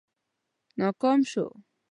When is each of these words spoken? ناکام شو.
ناکام 0.77 1.19
شو. 1.31 1.45